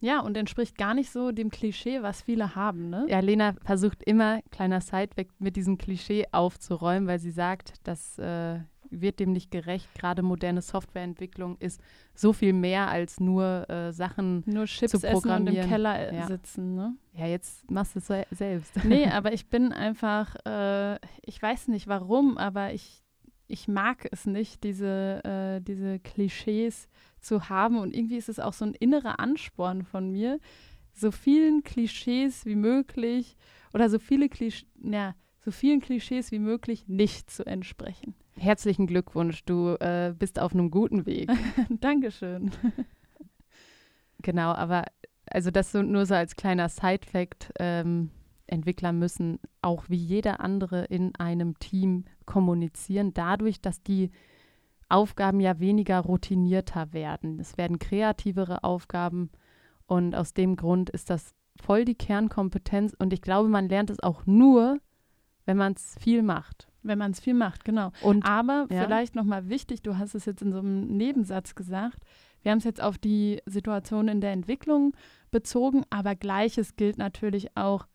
Ja, 0.00 0.20
und 0.20 0.36
entspricht 0.36 0.78
gar 0.78 0.94
nicht 0.94 1.10
so 1.10 1.30
dem 1.30 1.50
Klischee, 1.50 2.02
was 2.02 2.22
viele 2.22 2.54
haben, 2.54 2.88
ne? 2.88 3.06
Ja, 3.08 3.20
Lena 3.20 3.54
versucht 3.62 4.02
immer, 4.02 4.40
kleiner 4.50 4.80
Sideback, 4.80 5.28
mit 5.38 5.56
diesem 5.56 5.76
Klischee 5.76 6.26
aufzuräumen, 6.32 7.06
weil 7.06 7.18
sie 7.18 7.30
sagt, 7.30 7.74
das 7.84 8.18
äh, 8.18 8.60
wird 8.90 9.20
dem 9.20 9.32
nicht 9.32 9.50
gerecht. 9.50 9.88
Gerade 9.94 10.22
moderne 10.22 10.62
Softwareentwicklung 10.62 11.56
ist 11.58 11.80
so 12.14 12.32
viel 12.32 12.52
mehr 12.52 12.88
als 12.88 13.20
nur 13.20 13.68
äh, 13.68 13.92
Sachen 13.92 14.42
nur 14.46 14.64
Chips 14.64 14.92
zu 14.92 15.00
programmieren. 15.00 15.46
Essen 15.46 15.58
und 15.58 15.64
im 15.64 15.70
Keller 15.70 16.12
ja. 16.12 16.26
sitzen, 16.26 16.74
ne? 16.74 16.96
Ja, 17.12 17.26
jetzt 17.26 17.70
machst 17.70 17.94
du 17.94 17.98
es 17.98 18.38
selbst. 18.38 18.84
Nee, 18.84 19.06
aber 19.06 19.32
ich 19.32 19.48
bin 19.48 19.72
einfach, 19.72 20.34
äh, 20.46 20.98
ich 21.22 21.40
weiß 21.40 21.68
nicht 21.68 21.88
warum, 21.88 22.38
aber 22.38 22.72
ich, 22.72 23.02
ich 23.46 23.68
mag 23.68 24.08
es 24.10 24.26
nicht, 24.26 24.64
diese, 24.64 25.24
äh, 25.24 25.60
diese 25.60 25.98
Klischees 25.98 26.88
zu 27.20 27.48
haben. 27.48 27.78
Und 27.78 27.94
irgendwie 27.94 28.16
ist 28.16 28.28
es 28.28 28.40
auch 28.40 28.52
so 28.52 28.64
ein 28.64 28.74
innerer 28.74 29.20
Ansporn 29.20 29.84
von 29.84 30.10
mir, 30.10 30.40
so 30.92 31.10
vielen 31.10 31.62
Klischees 31.62 32.44
wie 32.44 32.56
möglich 32.56 33.36
oder 33.72 33.88
so 33.88 33.98
viele 33.98 34.28
Klischees, 34.28 34.68
ja, 34.82 35.14
so 35.44 35.50
vielen 35.50 35.80
Klischees 35.80 36.32
wie 36.32 36.38
möglich 36.38 36.88
nicht 36.88 37.30
zu 37.30 37.46
entsprechen. 37.46 38.14
Herzlichen 38.36 38.86
Glückwunsch, 38.86 39.44
du 39.44 39.76
äh, 39.80 40.14
bist 40.18 40.38
auf 40.38 40.52
einem 40.52 40.70
guten 40.70 41.06
Weg. 41.06 41.30
Dankeschön. 41.80 42.50
genau, 44.22 44.52
aber 44.52 44.84
also 45.26 45.50
das 45.50 45.72
so, 45.72 45.82
nur 45.82 46.06
so 46.06 46.14
als 46.14 46.36
kleiner 46.36 46.68
Side-Fact. 46.68 47.52
Ähm, 47.58 48.10
Entwickler 48.46 48.92
müssen 48.92 49.38
auch 49.62 49.84
wie 49.88 49.96
jeder 49.96 50.40
andere 50.40 50.84
in 50.86 51.14
einem 51.16 51.58
Team 51.58 52.04
kommunizieren, 52.26 53.14
dadurch, 53.14 53.60
dass 53.60 53.82
die 53.82 54.10
Aufgaben 54.90 55.40
ja 55.40 55.58
weniger 55.60 56.00
routinierter 56.00 56.92
werden. 56.92 57.38
Es 57.38 57.56
werden 57.56 57.78
kreativere 57.78 58.64
Aufgaben 58.64 59.30
und 59.86 60.14
aus 60.14 60.34
dem 60.34 60.56
Grund 60.56 60.90
ist 60.90 61.10
das 61.10 61.34
voll 61.60 61.84
die 61.84 61.94
Kernkompetenz 61.94 62.94
und 62.98 63.12
ich 63.12 63.22
glaube, 63.22 63.48
man 63.48 63.68
lernt 63.68 63.90
es 63.90 64.00
auch 64.00 64.26
nur, 64.26 64.78
wenn 65.44 65.56
man 65.56 65.72
es 65.72 65.96
viel 66.00 66.22
macht. 66.22 66.68
Wenn 66.82 66.98
man 66.98 67.10
es 67.10 67.20
viel 67.20 67.34
macht, 67.34 67.64
genau. 67.64 67.92
Und, 68.02 68.24
Aber 68.24 68.66
ja. 68.70 68.84
vielleicht 68.84 69.14
nochmal 69.14 69.48
wichtig, 69.48 69.82
du 69.82 69.98
hast 69.98 70.14
es 70.14 70.24
jetzt 70.24 70.40
in 70.42 70.52
so 70.52 70.60
einem 70.60 70.86
Nebensatz 70.96 71.54
gesagt, 71.54 72.04
wir 72.42 72.52
haben 72.52 72.58
es 72.58 72.64
jetzt 72.64 72.82
auf 72.82 72.96
die 72.96 73.42
Situation 73.44 74.08
in 74.08 74.20
der 74.20 74.32
Entwicklung 74.32 74.94
bezogen, 75.30 75.84
aber 75.90 76.14
gleiches 76.14 76.76
gilt 76.76 76.96
natürlich 76.96 77.56
auch 77.56 77.86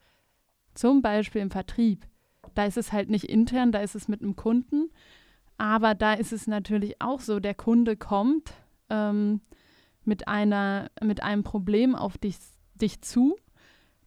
zum 0.76 1.02
Beispiel 1.02 1.42
im 1.42 1.50
Vertrieb. 1.50 2.06
Da 2.54 2.66
ist 2.66 2.78
es 2.78 2.92
halt 2.92 3.10
nicht 3.10 3.26
intern, 3.26 3.72
da 3.72 3.80
ist 3.80 3.96
es 3.96 4.08
mit 4.08 4.22
einem 4.22 4.36
Kunden. 4.36 4.92
Aber 5.58 5.96
da 5.96 6.14
ist 6.14 6.34
es 6.34 6.48
natürlich 6.48 7.02
auch 7.02 7.20
so, 7.20 7.40
der 7.40 7.54
Kunde 7.54 7.96
kommt 7.96 8.54
ähm, 8.90 9.42
mit, 10.04 10.28
einer, 10.28 10.90
mit 11.02 11.24
einem 11.24 11.44
Problem 11.44 11.96
auf 11.96 12.18
dich, 12.18 12.38
dich 12.76 13.02
zu. 13.02 13.36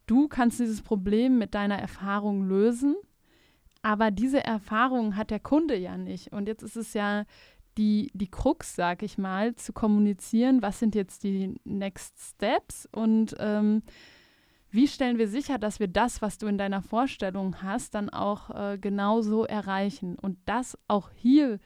Du 0.05 0.27
kannst 0.27 0.59
dieses 0.59 0.81
Problem 0.81 1.37
mit 1.37 1.55
deiner 1.55 1.77
Erfahrung 1.77 2.47
lösen, 2.47 2.95
aber 3.81 4.11
diese 4.11 4.43
Erfahrung 4.43 5.15
hat 5.15 5.31
der 5.31 5.39
Kunde 5.39 5.75
ja 5.75 5.97
nicht. 5.97 6.31
Und 6.33 6.47
jetzt 6.47 6.63
ist 6.63 6.75
es 6.75 6.93
ja 6.93 7.25
die, 7.77 8.11
die 8.13 8.29
Krux, 8.29 8.75
sag 8.75 9.03
ich 9.03 9.17
mal, 9.17 9.55
zu 9.55 9.71
kommunizieren, 9.71 10.61
was 10.61 10.79
sind 10.79 10.95
jetzt 10.95 11.23
die 11.23 11.55
Next 11.63 12.19
Steps 12.19 12.87
und 12.91 13.35
ähm, 13.39 13.83
wie 14.71 14.87
stellen 14.87 15.17
wir 15.17 15.27
sicher, 15.27 15.57
dass 15.57 15.79
wir 15.79 15.87
das, 15.87 16.21
was 16.21 16.37
du 16.37 16.47
in 16.47 16.57
deiner 16.57 16.81
Vorstellung 16.81 17.61
hast, 17.61 17.95
dann 17.95 18.09
auch 18.09 18.49
äh, 18.49 18.77
genauso 18.77 19.45
erreichen? 19.45 20.17
Und 20.17 20.37
das 20.45 20.77
auch 20.87 21.09
hier 21.15 21.59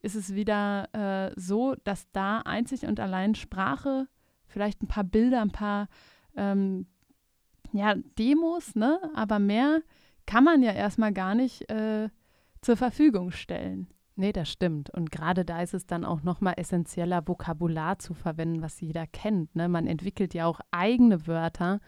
ist 0.00 0.14
es 0.14 0.34
wieder 0.34 0.88
äh, 0.92 1.32
so, 1.36 1.74
dass 1.84 2.10
da 2.12 2.40
einzig 2.40 2.84
und 2.84 3.00
allein 3.00 3.34
Sprache, 3.34 4.08
vielleicht 4.46 4.82
ein 4.82 4.88
paar 4.88 5.04
Bilder, 5.04 5.42
ein 5.42 5.50
paar 5.50 5.88
ähm, 6.36 6.86
ja, 7.72 7.94
Demos, 8.18 8.74
ne? 8.74 8.98
aber 9.14 9.38
mehr 9.38 9.82
kann 10.26 10.44
man 10.44 10.62
ja 10.62 10.72
erstmal 10.72 11.12
gar 11.12 11.34
nicht 11.34 11.70
äh, 11.70 12.08
zur 12.60 12.76
Verfügung 12.76 13.30
stellen. 13.30 13.88
Nee, 14.16 14.32
das 14.32 14.50
stimmt. 14.50 14.90
Und 14.90 15.12
gerade 15.12 15.44
da 15.44 15.62
ist 15.62 15.74
es 15.74 15.86
dann 15.86 16.04
auch 16.04 16.22
nochmal 16.22 16.54
essentieller, 16.56 17.26
Vokabular 17.26 18.00
zu 18.00 18.14
verwenden, 18.14 18.62
was 18.62 18.80
jeder 18.80 19.06
kennt. 19.06 19.54
Ne? 19.54 19.68
Man 19.68 19.86
entwickelt 19.86 20.34
ja 20.34 20.46
auch 20.46 20.60
eigene 20.72 21.28
Wörter, 21.28 21.78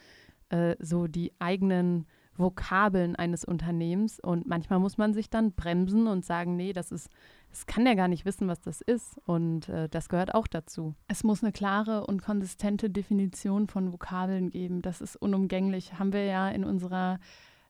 äh, 0.50 0.76
so 0.78 1.07
die 1.07 1.33
eigenen 1.38 2.07
Vokabeln 2.37 3.16
eines 3.16 3.45
Unternehmens. 3.45 4.21
Und 4.21 4.47
manchmal 4.47 4.78
muss 4.78 4.99
man 4.99 5.14
sich 5.14 5.30
dann 5.30 5.52
bremsen 5.52 6.07
und 6.07 6.25
sagen, 6.25 6.57
nee, 6.57 6.73
das 6.73 6.90
ist, 6.90 7.11
das 7.50 7.66
kann 7.66 7.85
der 7.85 7.97
gar 7.97 8.09
nicht 8.09 8.25
wissen, 8.25 8.49
was 8.49 8.61
das 8.61 8.80
ist. 8.80 9.19
Und 9.26 9.69
äh, 9.69 9.88
das 9.88 10.09
gehört 10.09 10.35
auch 10.35 10.47
dazu. 10.47 10.95
Es 11.09 11.25
muss 11.25 11.42
eine 11.42 11.52
klare 11.52 12.07
und 12.07 12.23
konsistente 12.23 12.90
Definition 12.90 13.66
von 13.66 13.92
Vokabeln 13.92 14.50
geben. 14.50 14.83
Das 14.83 15.00
ist 15.00 15.16
unumgänglich. 15.16 15.99
Haben 15.99 16.12
wir 16.12 16.25
ja 16.25 16.49
in 16.49 16.64
unserer 16.64 17.19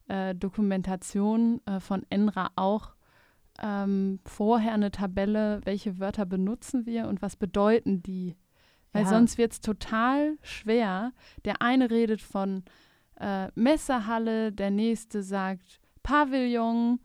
äh, 0.08 0.34
Dokumentation 0.34 1.60
äh, 1.66 1.80
von 1.80 2.04
Enra 2.10 2.50
auch 2.56 2.94
ähm, 3.62 4.20
vorher 4.24 4.72
eine 4.72 4.90
Tabelle, 4.90 5.60
welche 5.64 5.98
Wörter 5.98 6.26
benutzen 6.26 6.86
wir 6.86 7.08
und 7.08 7.20
was 7.22 7.36
bedeuten 7.36 8.02
die. 8.02 8.36
Weil 8.92 9.04
ja. 9.04 9.08
sonst 9.08 9.38
wird 9.38 9.52
es 9.52 9.60
total 9.60 10.36
schwer. 10.42 11.12
Der 11.44 11.62
eine 11.62 11.90
redet 11.90 12.20
von 12.20 12.64
äh, 13.20 13.48
Messerhalle, 13.54 14.52
der 14.52 14.70
nächste 14.70 15.22
sagt 15.22 15.80
Pavillon, 16.02 16.98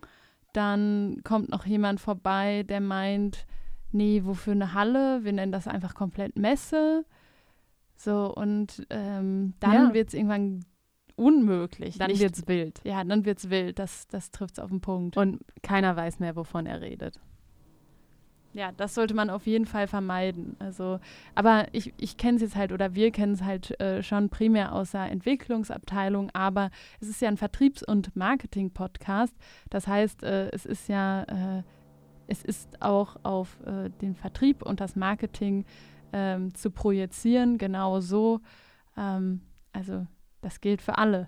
dann 0.54 1.22
kommt 1.24 1.50
noch 1.50 1.66
jemand 1.66 2.00
vorbei, 2.00 2.64
der 2.64 2.80
meint, 2.80 3.46
nee, 3.92 4.22
wofür 4.24 4.54
eine 4.54 4.74
Halle? 4.74 5.24
Wir 5.24 5.34
nennen 5.34 5.52
das 5.52 5.68
einfach 5.68 5.94
komplett 5.94 6.38
Messe. 6.38 7.06
So, 7.98 8.34
und 8.34 8.86
ähm, 8.90 9.54
dann 9.60 9.74
ja. 9.74 9.94
wird 9.94 10.10
es 10.10 10.14
irgendwann 10.14 10.66
unmöglich. 11.16 11.98
Dann 11.98 12.18
wird 12.18 12.38
es 12.38 12.48
wild. 12.48 12.82
Ja, 12.84 13.04
dann 13.04 13.26
wird 13.26 13.40
es 13.40 13.50
wild. 13.50 13.80
Das, 13.80 14.08
das 14.08 14.32
trifft 14.32 14.58
es 14.58 14.64
auf 14.64 14.70
den 14.70 14.82
Punkt. 14.82 15.18
Und 15.18 15.42
keiner 15.62 15.96
weiß 15.96 16.20
mehr, 16.20 16.36
wovon 16.36 16.66
er 16.66 16.82
redet. 16.82 17.20
Ja, 18.56 18.72
das 18.72 18.96
sollte 18.96 19.14
man 19.14 19.30
auf 19.30 19.48
jeden 19.48 19.66
Fall 19.66 19.86
vermeiden. 19.86 20.56
Also, 20.60 21.02
aber 21.36 21.66
ich, 21.74 21.94
ich 21.98 22.16
kenne 22.16 22.38
es 22.38 22.42
jetzt 22.42 22.56
halt 22.56 22.72
oder 22.72 22.96
wir 22.96 23.12
kennen 23.12 23.34
es 23.34 23.44
halt 23.44 23.78
äh, 23.82 24.02
schon 24.02 24.30
primär 24.30 24.72
aus 24.72 24.92
der 24.92 25.12
Entwicklungsabteilung, 25.12 26.32
aber 26.32 26.70
es 27.02 27.10
ist 27.10 27.22
ja 27.22 27.28
ein 27.28 27.36
Vertriebs- 27.36 27.84
und 27.84 28.16
Marketing-Podcast. 28.16 29.36
Das 29.70 29.88
heißt, 29.88 30.24
äh, 30.24 30.50
es 30.52 30.66
ist 30.66 30.88
ja, 30.88 31.24
äh, 31.24 31.64
es 32.28 32.46
ist 32.46 32.82
auch 32.82 33.18
auf 33.24 33.60
äh, 33.66 33.90
den 34.02 34.16
Vertrieb 34.16 34.62
und 34.62 34.80
das 34.80 34.96
Marketing 34.96 35.66
ähm, 36.14 36.56
zu 36.56 36.72
projizieren, 36.72 37.58
genau 37.58 38.00
so. 38.00 38.40
Ähm, 38.96 39.42
also 39.74 40.08
das 40.40 40.62
gilt 40.62 40.82
für 40.82 40.98
alle. 40.98 41.28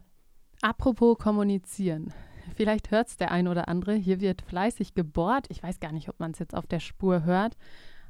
Apropos 0.61 1.17
kommunizieren. 1.17 2.13
Vielleicht 2.55 2.91
hört 2.91 3.07
es 3.07 3.17
der 3.17 3.31
ein 3.31 3.47
oder 3.47 3.67
andere. 3.67 3.95
Hier 3.95 4.21
wird 4.21 4.41
fleißig 4.41 4.93
gebohrt. 4.93 5.47
Ich 5.49 5.62
weiß 5.63 5.79
gar 5.79 5.91
nicht, 5.91 6.10
ob 6.10 6.19
man 6.19 6.31
es 6.31 6.39
jetzt 6.39 6.55
auf 6.55 6.67
der 6.67 6.79
Spur 6.79 7.23
hört. 7.23 7.57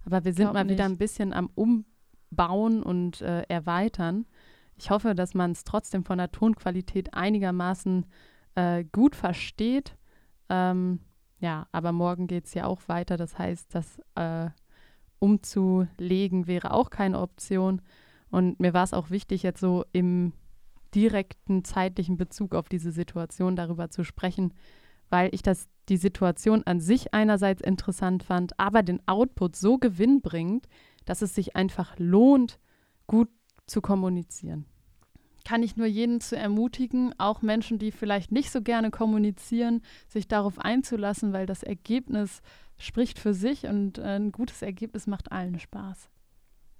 Aber 0.06 0.24
wir 0.24 0.34
sind 0.34 0.54
mal 0.54 0.64
nicht. 0.64 0.74
wieder 0.74 0.86
ein 0.86 0.98
bisschen 0.98 1.34
am 1.34 1.50
Umbauen 1.56 2.84
und 2.84 3.22
äh, 3.22 3.42
Erweitern. 3.44 4.26
Ich 4.78 4.90
hoffe, 4.90 5.16
dass 5.16 5.34
man 5.34 5.52
es 5.52 5.64
trotzdem 5.64 6.04
von 6.04 6.18
der 6.18 6.32
Tonqualität 6.32 7.14
einigermaßen 7.14 8.06
äh, 8.56 8.86
gut 8.92 9.16
versteht. 9.16 9.98
Ähm, 10.50 11.00
ja, 11.40 11.68
aber 11.72 11.92
morgen 11.92 12.28
geht 12.28 12.46
es 12.46 12.54
ja 12.54 12.66
auch 12.66 12.82
weiter. 12.88 13.18
Das 13.18 13.38
heißt, 13.38 13.74
das 13.74 14.00
äh, 14.16 14.50
umzulegen 15.20 16.48
wäre 16.48 16.72
auch 16.72 16.90
keine 16.90 17.20
Option. 17.20 17.82
Und 18.30 18.60
mir 18.60 18.74
war 18.74 18.84
es 18.84 18.94
auch 18.94 19.10
wichtig, 19.10 19.44
jetzt 19.44 19.60
so 19.60 19.86
im 19.94 20.34
direkten 20.98 21.64
zeitlichen 21.64 22.18
Bezug 22.18 22.56
auf 22.56 22.70
diese 22.70 22.92
Situation 22.92 23.56
darüber 23.56 23.92
zu 23.92 24.04
sprechen, 24.04 24.56
weil 25.12 25.30
ich 25.32 25.44
das 25.44 25.70
die 25.90 25.98
Situation 25.98 26.64
an 26.64 26.82
sich 26.82 27.14
einerseits 27.14 27.62
interessant 27.62 28.24
fand, 28.24 28.60
aber 28.60 28.82
den 28.82 29.08
Output 29.08 29.56
so 29.56 29.78
gewinnbringend, 29.78 30.68
dass 31.06 31.22
es 31.22 31.36
sich 31.36 31.56
einfach 31.56 31.94
lohnt, 32.00 32.60
gut 33.06 33.30
zu 33.68 33.80
kommunizieren. 33.80 34.66
Kann 35.46 35.62
ich 35.62 35.78
nur 35.78 35.86
jeden 35.86 36.20
zu 36.20 36.36
ermutigen, 36.36 37.14
auch 37.20 37.44
Menschen, 37.44 37.78
die 37.78 37.92
vielleicht 37.92 38.32
nicht 38.32 38.52
so 38.52 38.62
gerne 38.62 38.90
kommunizieren, 38.90 39.82
sich 40.10 40.28
darauf 40.28 40.60
einzulassen, 40.60 41.32
weil 41.32 41.46
das 41.46 41.62
Ergebnis 41.62 42.42
spricht 42.78 43.20
für 43.20 43.36
sich 43.36 43.66
und 43.68 44.00
ein 44.00 44.32
gutes 44.32 44.64
Ergebnis 44.64 45.06
macht 45.06 45.32
allen 45.32 45.60
Spaß. 45.60 46.10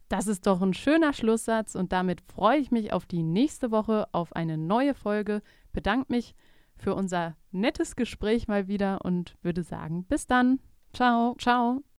Das 0.10 0.28
ist 0.28 0.48
doch 0.48 0.62
ein 0.62 0.74
schöner 0.74 1.14
Schlusssatz 1.14 1.76
und 1.76 1.92
damit 1.92 2.22
freue 2.22 2.60
ich 2.60 2.72
mich 2.72 2.94
auf 2.94 3.06
die 3.06 3.24
nächste 3.24 3.72
Woche, 3.72 4.08
auf 4.14 4.34
eine 4.36 4.58
neue 4.58 4.94
Folge. 4.94 5.42
Bedanke 5.74 6.12
mich 6.14 6.34
für 6.78 6.96
unser 6.96 7.36
nettes 7.52 7.96
Gespräch 7.96 8.48
mal 8.48 8.68
wieder 8.68 9.04
und 9.04 9.36
würde 9.42 9.64
sagen, 9.64 10.06
bis 10.06 10.28
dann. 10.28 10.60
Ciao. 10.94 11.36
Ciao. 11.38 11.88